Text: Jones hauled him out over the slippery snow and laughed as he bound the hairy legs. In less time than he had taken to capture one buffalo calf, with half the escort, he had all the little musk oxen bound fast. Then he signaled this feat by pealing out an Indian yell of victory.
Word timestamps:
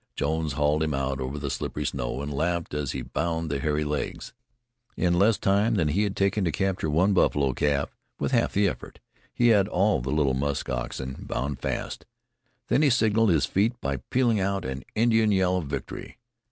Jones 0.15 0.53
hauled 0.53 0.81
him 0.81 0.95
out 0.95 1.21
over 1.21 1.37
the 1.37 1.51
slippery 1.51 1.85
snow 1.85 2.23
and 2.23 2.33
laughed 2.33 2.73
as 2.73 2.91
he 2.91 3.03
bound 3.03 3.51
the 3.51 3.59
hairy 3.59 3.83
legs. 3.83 4.33
In 4.97 5.13
less 5.19 5.37
time 5.37 5.75
than 5.75 5.89
he 5.89 6.01
had 6.01 6.15
taken 6.15 6.43
to 6.43 6.51
capture 6.51 6.89
one 6.89 7.13
buffalo 7.13 7.53
calf, 7.53 7.95
with 8.17 8.31
half 8.31 8.53
the 8.53 8.67
escort, 8.67 8.99
he 9.31 9.49
had 9.49 9.67
all 9.67 10.01
the 10.01 10.09
little 10.09 10.33
musk 10.33 10.69
oxen 10.71 11.17
bound 11.29 11.59
fast. 11.59 12.07
Then 12.67 12.81
he 12.81 12.89
signaled 12.89 13.29
this 13.29 13.45
feat 13.45 13.79
by 13.79 13.97
pealing 14.09 14.39
out 14.39 14.65
an 14.65 14.81
Indian 14.95 15.31
yell 15.31 15.57
of 15.57 15.65
victory. 15.67 16.17